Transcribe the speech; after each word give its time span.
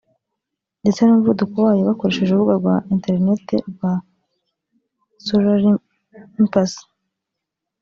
ndetse 0.81 0.99
n’umuvuduko 1.03 1.55
wayo 1.65 1.81
bakoresheje 1.89 2.31
urubuga 2.33 2.57
rwa 2.61 2.75
interinete 2.93 3.55
rwa 3.71 3.91
solarimpulse 5.25 6.81